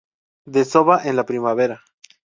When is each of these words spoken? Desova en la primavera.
Desova 0.47 1.03
en 1.03 1.15
la 1.15 1.27
primavera. 1.27 1.83